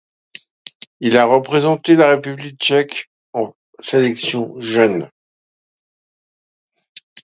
Il 0.99 1.15
a 1.15 1.25
représenté 1.25 1.95
la 1.95 2.09
République 2.09 2.59
tchèque 2.59 3.11
en 3.33 3.53
sélection 3.81 4.59
jeunes. 4.59 5.11